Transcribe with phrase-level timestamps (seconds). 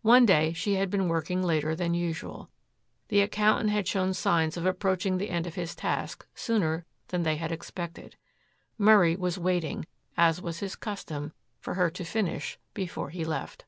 [0.00, 2.48] One day she had been working later than usual.
[3.08, 7.36] The accountant had shown signs of approaching the end of his task sooner than they
[7.36, 8.16] had expected.
[8.78, 9.84] Murray was waiting,
[10.16, 13.66] as was his custom, for her to finish before he left.